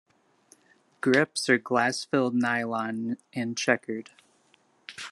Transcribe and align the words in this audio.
Grips 0.99 1.47
are 1.47 1.59
glass-filled 1.59 2.33
nylon 2.33 3.17
and 3.33 3.55
checkered. 3.55 4.09